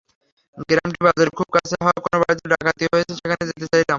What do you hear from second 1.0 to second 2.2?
বাজারের খুব কাছে হওয়ায় কোন